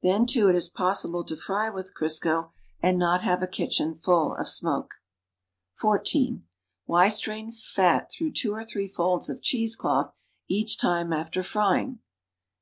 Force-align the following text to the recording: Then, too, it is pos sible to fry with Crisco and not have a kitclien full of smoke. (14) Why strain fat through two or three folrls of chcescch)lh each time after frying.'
Then, 0.00 0.24
too, 0.24 0.48
it 0.48 0.56
is 0.56 0.70
pos 0.70 1.04
sible 1.04 1.26
to 1.26 1.36
fry 1.36 1.68
with 1.68 1.92
Crisco 1.94 2.48
and 2.80 2.98
not 2.98 3.20
have 3.20 3.42
a 3.42 3.46
kitclien 3.46 4.00
full 4.02 4.34
of 4.34 4.48
smoke. 4.48 5.02
(14) 5.74 6.46
Why 6.86 7.10
strain 7.10 7.52
fat 7.52 8.10
through 8.10 8.32
two 8.32 8.54
or 8.54 8.64
three 8.64 8.88
folrls 8.88 9.28
of 9.28 9.42
chcescch)lh 9.42 10.14
each 10.48 10.78
time 10.78 11.12
after 11.12 11.42
frying.' 11.42 11.98